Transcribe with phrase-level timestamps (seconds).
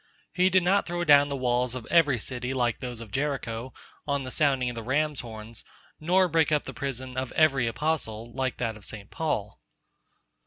[0.33, 3.71] He did not throw down the walls of every city like those of Jericho,
[4.07, 5.63] on the sounding of the rams horns,
[5.99, 9.11] nor break up the prison of every apostle, like that of St.
[9.11, 9.61] Paul.